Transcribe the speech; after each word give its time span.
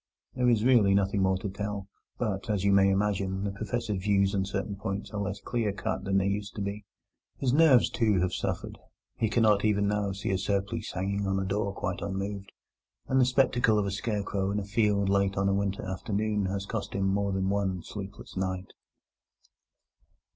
There 0.33 0.49
is 0.49 0.63
really 0.65 0.95
nothing 0.95 1.21
more 1.21 1.37
to 1.37 1.47
tell, 1.47 1.87
but, 2.17 2.49
as 2.49 2.63
you 2.63 2.73
may 2.73 2.89
imagine, 2.89 3.43
the 3.43 3.51
Professor's 3.51 4.01
views 4.01 4.33
on 4.33 4.45
certain 4.45 4.75
points 4.75 5.11
are 5.11 5.21
less 5.21 5.39
clear 5.39 5.71
cut 5.71 6.05
than 6.05 6.17
they 6.17 6.25
used 6.25 6.55
to 6.55 6.61
be. 6.63 6.85
His 7.37 7.53
nerves, 7.53 7.87
too, 7.91 8.19
have 8.21 8.33
suffered: 8.33 8.79
he 9.15 9.29
cannot 9.29 9.63
even 9.63 9.87
now 9.87 10.11
see 10.13 10.31
a 10.31 10.39
surplice 10.39 10.93
hanging 10.93 11.27
on 11.27 11.39
a 11.39 11.45
door 11.45 11.71
quite 11.71 12.01
unmoved, 12.01 12.51
and 13.07 13.21
the 13.21 13.25
spectacle 13.25 13.77
of 13.77 13.85
a 13.85 13.91
scarecrow 13.91 14.49
in 14.49 14.57
a 14.59 14.63
field 14.65 15.07
late 15.07 15.37
on 15.37 15.47
a 15.47 15.53
winter 15.53 15.85
afternoon 15.85 16.47
has 16.47 16.65
cost 16.65 16.93
him 16.95 17.05
more 17.07 17.31
than 17.31 17.49
one 17.49 17.83
sleepless 17.83 18.35
night. 18.35 18.73